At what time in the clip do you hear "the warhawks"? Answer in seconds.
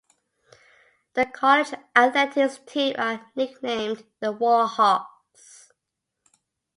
4.19-5.69